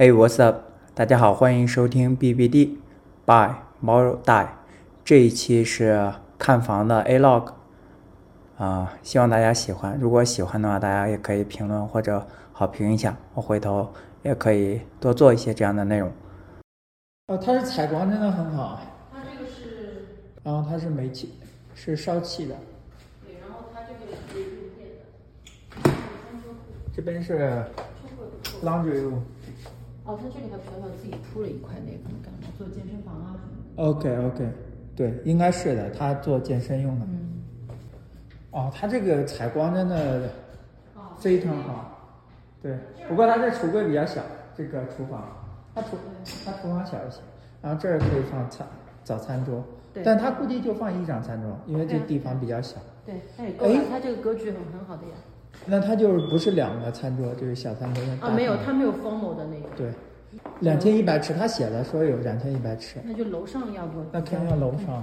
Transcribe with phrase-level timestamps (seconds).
[0.00, 0.62] Hey, what's up？
[0.94, 2.78] 大家好，欢迎收听 BBD
[3.26, 3.50] by
[3.84, 4.48] Moral Die。
[5.04, 7.52] 这一期是看房的 A log，
[8.56, 9.98] 啊、希望大家喜欢。
[10.00, 13.92] 如果喜欢的话，大家也可以评论或者好评一下，我回头
[14.22, 16.10] 也可以多做一些这样的内容。
[17.26, 18.80] 哦，它是采光真的很好，
[19.12, 20.06] 它这个是，
[20.42, 21.34] 然后它是煤气，
[21.74, 22.54] 是烧气的。
[23.26, 24.48] 对，然后它这个是用
[24.78, 24.88] 电
[25.84, 25.90] 的。
[26.90, 27.62] 这边是
[28.64, 29.18] laundry room。
[30.10, 33.88] 哦，它这里还小小自己铺了一块那个干嘛做健身房啊什么。
[33.88, 34.48] OK OK，
[34.96, 37.06] 对，应该是的，他做健身用的。
[37.06, 37.40] 嗯。
[38.50, 40.28] 哦，他这个采光真的
[40.96, 41.96] 哦非常好。
[42.60, 42.76] 对，
[43.08, 44.20] 不过他这橱柜比较小，
[44.56, 45.28] 这个厨房，
[45.76, 45.90] 它厨
[46.44, 47.20] 他厨房小一些，
[47.62, 48.66] 然后这儿可以放餐
[49.04, 49.62] 早餐桌，
[49.94, 52.78] 对但他估计就放一张餐桌，因为这地方比较小。
[53.06, 55.12] 对，它也够了哎，它这个格局很很好的呀。
[55.66, 59.68] 那它就是不是两个餐桌，就是小餐桌跟大啊，没有，餐它没有 formal 的那个。
[59.76, 59.90] 对，
[60.60, 62.98] 两千一百尺，他写了说有两千一百尺。
[63.04, 64.04] 那就楼上要不？
[64.12, 65.02] 那肯定要楼上，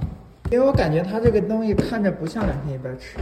[0.51, 3.17] 因为我感觉他这个东西看着不像两千一百尺。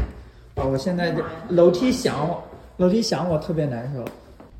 [0.56, 2.42] 哦，我现在这楼梯响，
[2.78, 4.06] 楼梯响我特别难受。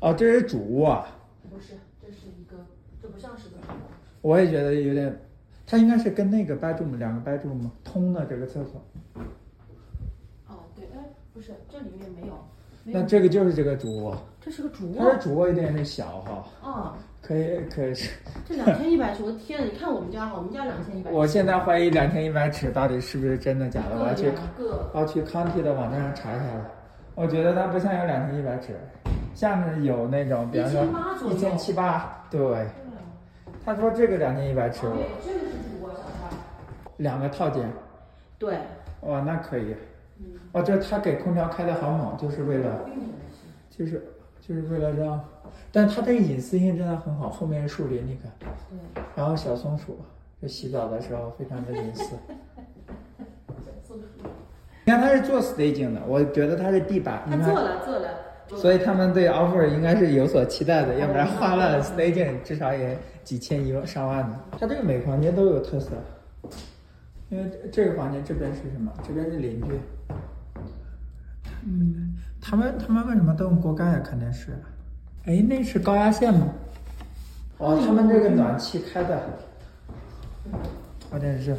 [0.00, 1.06] 哦，这是主卧啊，
[1.50, 2.56] 不是，这是一个，
[3.00, 3.56] 这不像是个。
[4.20, 5.18] 我也觉得有点，
[5.66, 8.82] 它应该是跟那个 bedroom 两个 bedroom 通的这个厕所。
[10.48, 12.34] 哦，对，哎，不是，这里面没有。
[12.88, 15.16] 那这个就是这个主卧，这是个主它的卧。
[15.16, 17.92] 主卧有点点小哈，啊，可以可以。
[18.48, 19.66] 这两千一百尺，我的天呐！
[19.72, 21.10] 你看我们家哈，我们家两千一百。
[21.10, 24.30] 我现在怀疑两千一百尺到底是不是真的假的，我要去。
[24.92, 26.70] 我要去康体的网站上查一下了。
[27.16, 28.78] 我觉得它不像有两千一百尺，
[29.34, 32.66] 像是有那种，比方说1800左右一千七八，对。
[33.64, 34.82] 他说这个两千一百尺，
[35.24, 35.90] 这个是主卧。
[36.98, 37.68] 两个套间，
[38.38, 38.56] 对，
[39.00, 39.74] 哇，那可以。
[40.18, 40.26] 嗯。
[40.52, 42.88] 哦，这他给空调开的好猛，就是为了，
[43.70, 44.06] 就是
[44.40, 45.22] 就是为了让，
[45.70, 49.02] 但他这个隐私性真的很好，后面是树林，你看，对。
[49.14, 49.98] 然后小松鼠，
[50.40, 52.14] 这洗澡的时候非常的隐私。
[54.84, 58.08] 你看他是做 staging 的，我觉得他是地板，他你看做了，做了。
[58.54, 64.38] 所以他们对 offer 应该是有所期待的，要不然花了 staging 至少也几千一万上万的。
[64.52, 65.90] 它这个每个房间都有特色，
[67.28, 68.92] 因为这个房间这边是什么？
[69.04, 69.70] 这边是邻居。
[71.66, 74.00] 嗯，他们他们为什么都用锅盖啊？
[74.04, 74.56] 肯定是。
[75.24, 76.48] 哎，那是高压线吗？
[77.58, 79.20] 哦，他们这个暖气开的，
[81.12, 81.56] 有点热。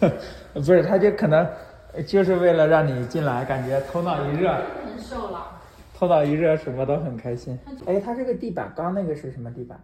[0.52, 1.48] 不是，他就可能
[2.06, 4.52] 就是为了让你进来，感觉头脑一热，
[4.84, 5.60] 很瘦了。
[5.94, 7.56] 头脑一热，什么都很开心。
[7.86, 9.78] 哎，它这个地板，刚那个是什么地板？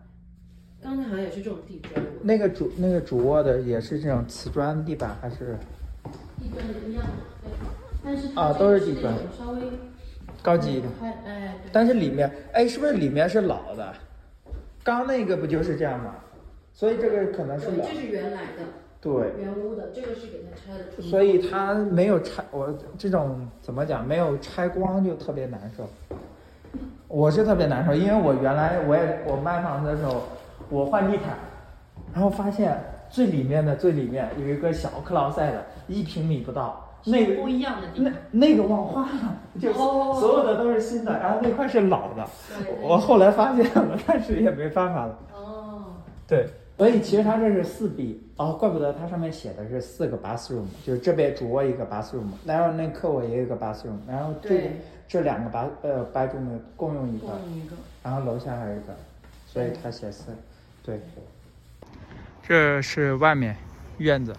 [0.82, 5.56] 刚才好像也是这种地砖，那个主那个主卧的也是这种瓷砖地板还是
[6.40, 7.04] 地砖是一样，
[7.42, 7.50] 对。
[8.04, 9.60] 但是啊都是地砖稍微
[10.42, 10.92] 高级一点？
[11.00, 13.92] 还哎，但是里面，哎，是不是里面是老的？
[14.84, 16.14] 刚那个不就是这样吗？
[16.72, 18.62] 所以这个可能是对，老这，是原来的
[19.00, 21.02] 对，原屋的，这个是给它拆的。
[21.02, 25.88] 所以它没有拆，我这种怎么讲，没有拆光就特别难受。
[27.08, 30.22] 我是特别难受，因为我原来我也我卖房子的时候，
[30.68, 31.36] 我换地毯，
[32.12, 32.78] 然后发现
[33.10, 38.18] 最里面的最里面有一个小克劳塞的，一平米不到，那个不一样的地那方。
[38.30, 42.26] 那个忘换了，就哦所有的都是新的，然后那块是老的，
[42.82, 45.18] 我后来发现了，但是也没办法了。
[45.34, 45.84] 哦，
[46.26, 54.70] 对，所以其实它这是四 B 哦，怪不得它上面写的是四个 bathroom，就是这边主卧一个 bathroom，然后那客卧也有一个 bathroom，然后这
[55.08, 57.76] 这两个 bath 呃 bedroom 共用一个共，用一个。
[58.02, 58.94] 然后楼下还有一个，
[59.46, 60.32] 所以它写四，
[60.84, 61.00] 对。
[62.48, 63.54] 这是外面
[63.98, 64.34] 院子，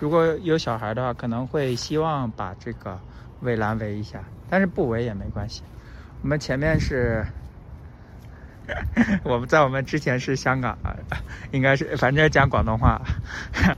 [0.00, 2.98] 如果有小孩的话，可能会希望把这个
[3.42, 5.62] 围栏围一下，但是不围也没关系。
[6.22, 7.24] 我们前面是。
[9.24, 10.78] 我们在我们之前是香港，
[11.50, 13.00] 应该是反正讲广东话。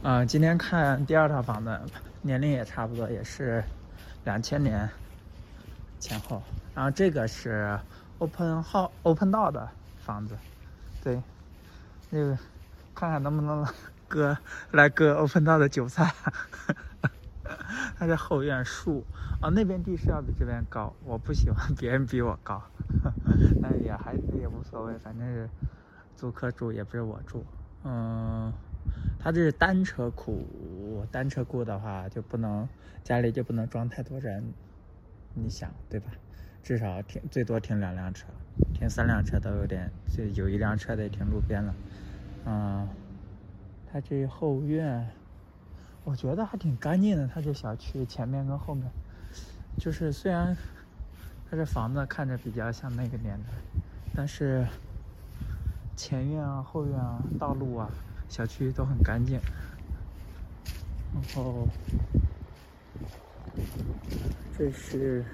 [0.02, 1.80] 嗯、 今天看第二套房子，
[2.20, 3.64] 年龄也差不多，也是
[4.24, 4.88] 两千年
[5.98, 6.42] 前后。
[6.74, 7.78] 然后这个是
[8.18, 9.66] open house open 道的
[10.04, 10.36] 房子，
[11.02, 11.20] 对，
[12.10, 12.38] 那个
[13.04, 13.66] 看看能不能
[14.08, 14.38] 割
[14.72, 16.12] 来割 open 道的韭菜。
[17.96, 19.04] 它在后院树
[19.40, 22.62] 啊，那边地势要比这边高，我不喜欢别人比我高，
[23.62, 25.48] 但是也还也无所谓，反正是
[26.16, 27.44] 租客住，也不是我住。
[27.84, 28.52] 嗯，
[29.18, 32.66] 它这是单车库，单车库的话就不能
[33.02, 34.42] 家里就不能装太多人，
[35.34, 36.10] 你想对吧？
[36.62, 38.26] 至少停最多停两辆车，
[38.72, 41.74] 停三辆车都有点，就有一辆车得停路边了。
[42.46, 42.88] 嗯，
[43.90, 45.08] 它这后院，
[46.04, 47.26] 我觉得还挺干净的。
[47.26, 48.90] 它这小区前面跟后面，
[49.78, 50.56] 就是虽然
[51.50, 53.48] 它这房子看着比较像那个年代，
[54.14, 54.66] 但是
[55.96, 57.88] 前院啊、后院啊、道路啊、
[58.28, 59.40] 小区都很干净。
[61.14, 61.66] 然后
[64.58, 65.24] 这是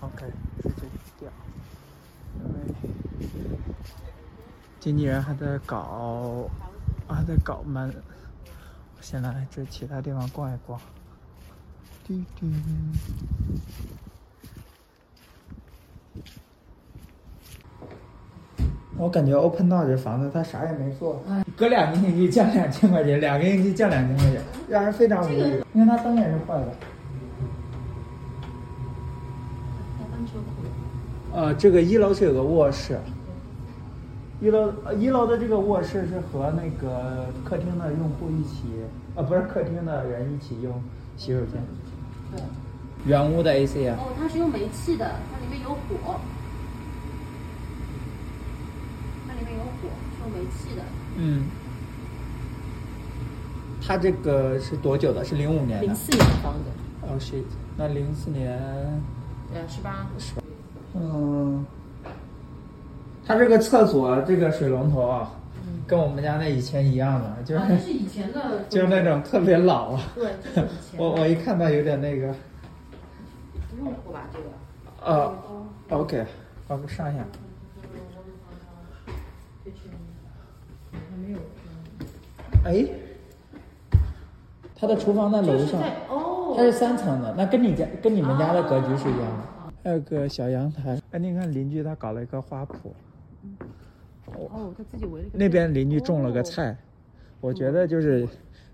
[0.00, 0.26] OK，
[0.62, 0.86] 是这
[1.18, 1.32] 调，
[2.38, 2.60] 因为
[4.80, 6.48] 经纪人还在搞，
[7.08, 7.92] 还在搞门。
[8.96, 10.80] 我先来这其他地方逛一逛。
[12.06, 12.52] 滴滴。
[18.96, 21.22] 我感觉 Open 道这房子，他啥也没做，
[21.56, 25.62] 隔两个星期降两千块钱，两个星期降两千块钱，让人非常无语。
[25.72, 26.74] 因为他灯也是坏的。
[31.32, 32.98] 呃，这个一楼是有个卧室，
[34.40, 38.64] 一楼呃一楼的这个卧室是和那个客厅的用户一起，
[39.14, 40.80] 呃不是客厅的人一起用
[41.16, 41.62] 洗手间。
[42.32, 42.40] 对。
[43.04, 43.96] 原屋的 AC 啊。
[43.98, 46.18] 哦，它是用煤气的，它里面有火。
[50.30, 50.82] 煤气的，
[51.16, 51.44] 嗯，
[53.80, 55.24] 它这个是多久的？
[55.24, 55.86] 是零五年的。
[55.86, 56.60] 零四年装的房子。
[57.00, 57.42] 哦，是，
[57.78, 58.60] 那零四年。
[59.54, 60.06] 呃，十八。
[60.18, 60.42] 十八。
[60.94, 61.64] 嗯，
[63.28, 65.30] 他这个厕所这个水龙头啊，
[65.86, 67.78] 跟我们家那以前一样的，就是。
[67.78, 68.64] 是以前的。
[68.70, 70.02] 就是那种特别老啊。
[70.14, 70.96] 对，就是以前。
[70.98, 72.34] 我我一看到有点那个。
[73.70, 74.46] 不用过吧，这个。
[75.04, 75.34] 呃
[75.90, 76.24] ，OK，
[76.68, 77.22] 我们上一下。
[82.64, 82.86] 哎，
[84.74, 85.80] 他的厨房在楼上，
[86.56, 89.72] 它是三层的，那跟你家跟你们家的格局是一样的。
[89.84, 92.90] 还有个小阳台，哎，你看邻居他搞了一个花圃。
[94.52, 96.76] 哦，他自己围了那边邻居种了个菜，
[97.40, 98.28] 我觉得就是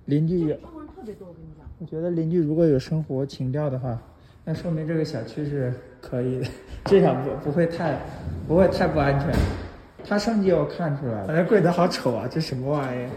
[0.06, 0.56] 邻居有。
[0.56, 1.66] 中国人特别多，我跟你讲。
[1.78, 3.99] 我觉得邻居如果有生活情调的话，
[4.44, 6.46] 那说明这个小区是可以的，
[6.84, 7.99] 至少不不会太
[8.46, 9.31] 不会太不安全。
[10.06, 13.08] 他升级我看出来了，这柜子好丑啊，这什么玩意？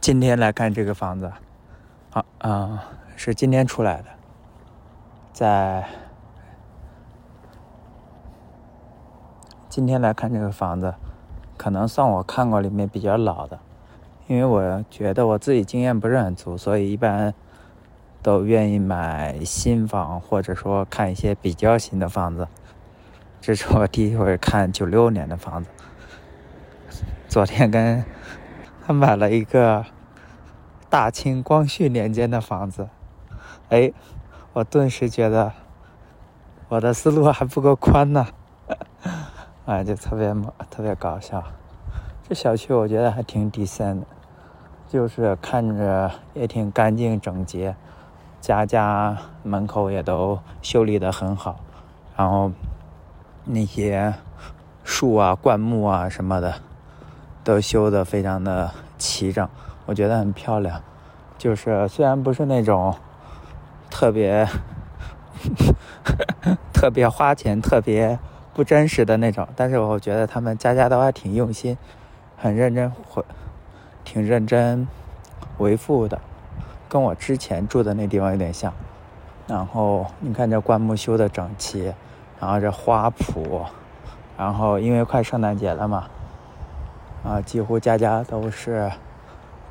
[0.00, 1.30] 今天来看这个房子，
[2.10, 4.08] 啊啊，是今天出来的，
[5.32, 5.86] 在
[9.70, 10.94] 今天来看这个房子，
[11.56, 13.60] 可能算我看过里面比较老的，
[14.26, 17.32] 因为我觉得我自己经验不是很足，所以一般
[18.20, 22.48] 都愿意买新房，或者说看一些比较新的房子。
[23.40, 25.70] 这是我第一回看九六年的房子，
[27.28, 28.04] 昨天跟
[28.84, 29.86] 他买了一个。
[30.88, 32.88] 大清光绪年间的房子，
[33.68, 33.92] 哎，
[34.52, 35.52] 我顿时觉得
[36.68, 38.26] 我的思路还不够宽呢，
[39.70, 40.34] 啊，就特别
[40.68, 41.44] 特别搞笑。
[42.28, 44.06] 这小区我觉得还挺 decent 的，
[44.88, 47.76] 就是看着也挺干净整洁，
[48.40, 51.60] 家家门口也都修理的很好，
[52.16, 52.50] 然后
[53.44, 54.12] 那些
[54.82, 56.54] 树啊、灌木啊什么的
[57.44, 59.48] 都修的非常的齐整。
[59.86, 60.82] 我觉得很漂亮，
[61.38, 62.96] 就是虽然不是那种
[63.88, 64.48] 特别
[66.74, 68.18] 特别花钱、特别
[68.60, 71.78] 不真实的那种，但是我觉得他们家家都还挺用心，
[72.36, 73.24] 很认真，会
[74.04, 74.86] 挺认真
[75.56, 76.20] 维护的，
[76.86, 78.70] 跟我之前住的那地方有点像。
[79.46, 81.94] 然后你看这灌木修的整齐，
[82.38, 83.64] 然后这花圃，
[84.36, 86.08] 然后因为快圣诞节了嘛，
[87.24, 88.92] 啊，几乎家家都是。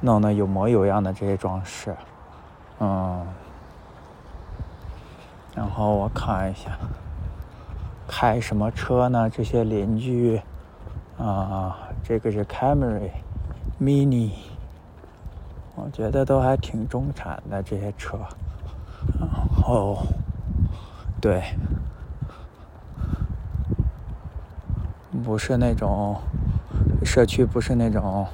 [0.01, 1.93] 弄得有模有样的这些装饰，
[2.79, 3.21] 嗯，
[5.53, 6.71] 然后我看一下，
[8.09, 9.29] 开什么车呢？
[9.29, 10.41] 这些邻居，
[11.17, 13.11] 啊，这个是 Camry
[13.79, 14.31] Mini，
[15.75, 18.17] 我觉得都还挺中产的这些车，
[19.19, 19.29] 然
[19.63, 19.99] 后，
[21.21, 21.43] 对，
[25.23, 26.19] 不是那种
[27.05, 28.27] 社区，不是那种。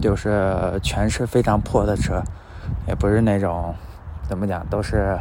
[0.00, 2.22] 就是全是非常破的车，
[2.86, 3.74] 也不是那种
[4.28, 5.18] 怎么讲，都是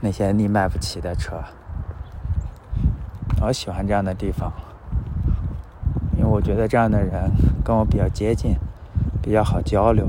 [0.00, 1.38] 那些你买不起的车。
[3.40, 4.52] 我喜欢这样的地方，
[6.16, 7.30] 因为我觉得这样的人
[7.64, 8.56] 跟我比较接近，
[9.22, 10.08] 比较好交流。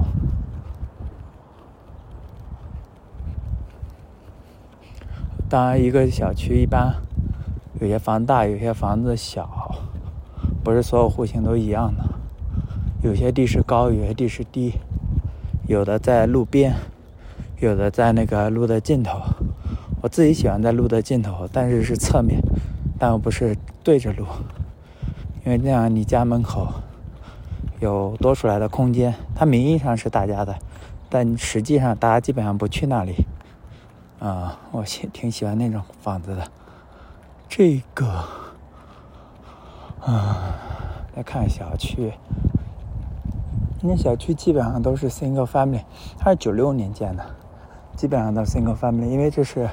[5.48, 6.95] 当然，一个小区一般
[7.79, 9.75] 有些房大，有些房子小，
[10.63, 12.03] 不是所有户型都一样的。
[13.01, 14.74] 有些地势高，有些地势低，
[15.67, 16.75] 有的在路边，
[17.59, 19.19] 有的在那个路的尽头。
[20.01, 22.41] 我自己喜欢在路的尽头，但是是侧面，
[22.99, 24.25] 但又不是对着路，
[25.45, 26.67] 因为这样你家门口
[27.79, 29.15] 有多出来的空间。
[29.33, 30.57] 它名义上是大家的，
[31.09, 33.25] 但实际上大家基本上不去那里。
[34.19, 36.51] 啊，我喜挺喜欢那种房子的，
[37.47, 38.05] 这个，
[40.01, 40.55] 啊，
[41.15, 42.11] 来看小区。
[43.81, 45.83] 那小区基本上都是 single family，
[46.17, 47.25] 它是九六年建的，
[47.95, 49.05] 基本上都是 single family。
[49.05, 49.69] 因为这是，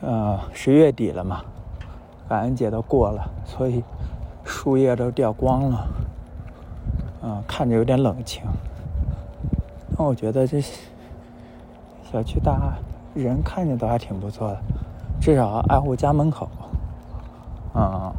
[0.00, 1.44] 呃，十月底了嘛，
[2.28, 3.82] 感恩节都过了，所以
[4.44, 5.88] 树叶都掉光了，
[7.22, 8.42] 嗯，看着有点冷清。
[9.96, 10.60] 那我觉得这
[12.02, 12.74] 小区大
[13.14, 14.58] 人看着都还挺不错的，
[15.20, 16.48] 至少爱护家门口，
[17.74, 18.12] 嗯。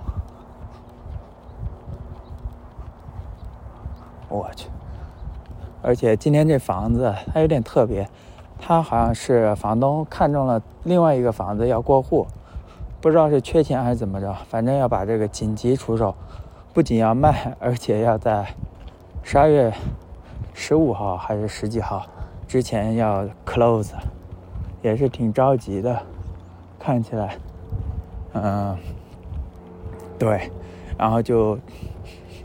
[4.32, 4.70] 我去，
[5.82, 8.08] 而且今天这房子它有点特别，
[8.60, 12.28] 它好像是房东看中了另外一个房子要过户，
[13.02, 16.16] 不知道是缺钱还是怎么着，反正要把这个紧急出手，
[16.74, 18.46] 不仅要卖，而且要在
[19.24, 19.74] 十二月
[20.54, 22.06] 十五号还是十几号
[22.48, 23.92] 之前要 close，
[24.82, 26.02] 也是挺着急的，
[26.78, 27.36] 看起来，
[28.34, 28.78] 嗯，
[30.18, 30.52] 对，
[30.98, 31.58] 然后就。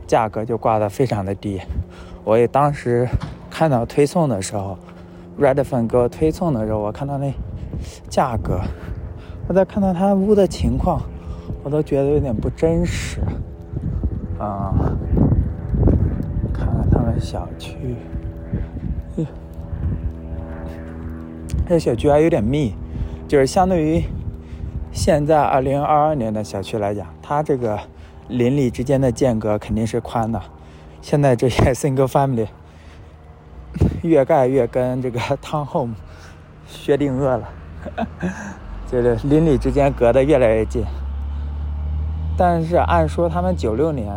[0.07, 1.59] 价格就挂的非常的低，
[2.25, 3.09] 我也当时
[3.49, 4.77] 看到推送的时候
[5.41, 7.33] ，Redfin 给我推送的时候，我看到那
[8.11, 8.61] 价格，
[9.47, 11.03] 我再看到他屋的情况，
[11.63, 13.21] 我都觉得有点不真实
[14.39, 14.97] 啊。
[16.53, 17.97] 看看他们小区，
[21.67, 22.75] 这小区还有点密，
[23.27, 24.05] 就是相对于
[24.93, 27.79] 现在二零二二年的小区来讲，它这个。
[28.27, 30.41] 邻里之间的间隔肯定是宽的，
[31.03, 32.47] 现在这些 single family
[34.03, 35.95] 越盖越跟这个 town home
[36.67, 37.49] 薛定谔了，
[38.91, 40.85] 就是邻里之间隔得越来越近。
[42.37, 44.09] 但是按说他们九六年、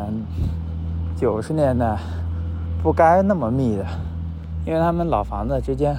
[1.16, 1.98] 九十年代
[2.82, 3.86] 不该那么密的，
[4.66, 5.98] 因为他们老房子之间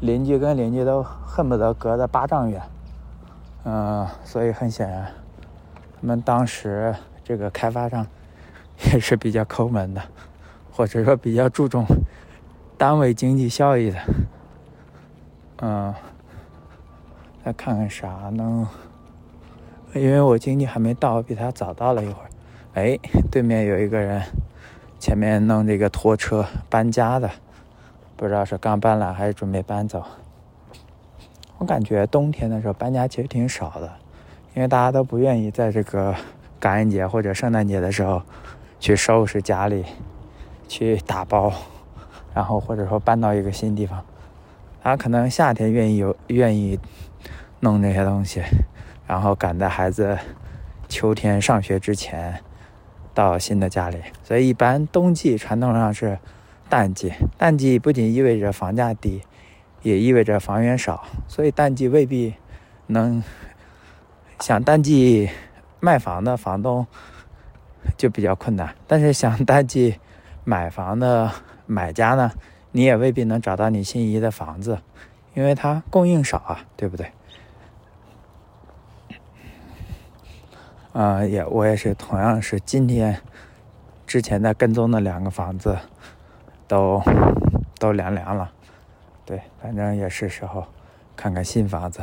[0.00, 2.62] 邻居跟邻居都恨不得隔得八丈远，
[3.64, 5.06] 嗯，所以很显然，
[6.00, 6.94] 他们当时。
[7.28, 8.06] 这个开发商
[8.92, 10.00] 也是比较抠门的，
[10.70, 11.84] 或者说比较注重
[12.78, 13.98] 单位经济效益的。
[15.60, 15.92] 嗯，
[17.46, 18.68] 再看看啥呢？
[19.94, 22.28] 因为我经济还没到，比他早到了一会儿。
[22.74, 22.98] 哎，
[23.30, 24.20] 对面有一个人，
[24.98, 27.30] 前面弄这个拖车搬家的，
[28.16, 30.02] 不知道是刚搬来还是准备搬走。
[31.58, 33.92] 我感觉冬天的时候搬家其实挺少的，
[34.56, 36.16] 因为大家都不愿意在这个。
[36.58, 38.22] 感恩节或者圣诞节的时候，
[38.80, 39.84] 去收拾家里，
[40.66, 41.52] 去打包，
[42.34, 44.02] 然后或者说搬到一个新地方，
[44.82, 46.80] 他可能夏天愿意有愿意
[47.60, 48.42] 弄这些东西，
[49.06, 50.18] 然后赶在孩子
[50.88, 52.40] 秋天上学之前
[53.14, 53.98] 到新的家里。
[54.22, 56.18] 所以一般冬季传统上是
[56.68, 59.22] 淡季，淡季不仅意味着房价低，
[59.82, 62.34] 也意味着房源少，所以淡季未必
[62.86, 63.22] 能
[64.40, 65.30] 想淡季。
[65.78, 66.86] 卖房的房东
[67.96, 70.00] 就比较困难，但是想淡季
[70.42, 71.30] 买房的
[71.66, 72.32] 买家呢，
[72.72, 74.78] 你也未必能找到你心仪的房子，
[75.34, 77.12] 因为它供应少啊，对不对？
[80.96, 83.20] 啊，也我也是，同样是今天
[84.06, 85.76] 之前在跟踪的两个房子
[86.66, 87.02] 都
[87.78, 88.50] 都凉凉了，
[89.26, 90.64] 对，反正也是时候
[91.14, 92.00] 看看新房子。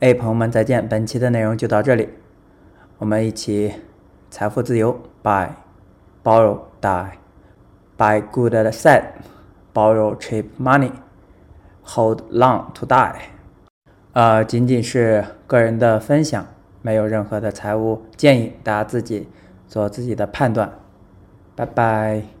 [0.00, 2.10] 哎，朋友们再见，本期的内容就到这里。
[2.98, 3.72] 我们一起
[4.30, 5.48] 财富自由，buy
[6.22, 13.14] borrow die，buy good asset，borrow cheap money，hold long to die。
[14.12, 16.46] 呃，仅仅是个人的分享，
[16.82, 19.28] 没有任何的财务建议，大家自己
[19.68, 20.72] 做自己的判断。
[21.54, 22.39] 拜拜。